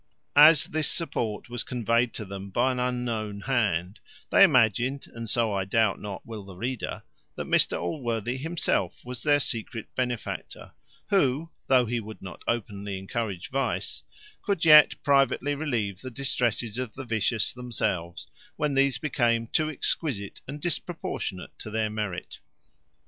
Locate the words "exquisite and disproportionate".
19.69-21.59